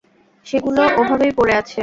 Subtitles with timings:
[0.45, 1.79] সেগুলো ওভাবেই পরে আছে।